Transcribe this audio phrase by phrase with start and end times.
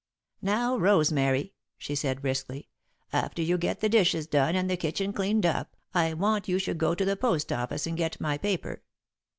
[0.41, 2.69] "Now, Rosemary," she said, briskly,
[3.13, 6.79] "after you get the dishes done and the kitchen cleaned up, I want you should
[6.79, 8.81] go to the post office and get my paper.